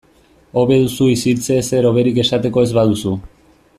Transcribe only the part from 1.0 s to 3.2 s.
isiltze ezer hoberik esateko ez baduzu.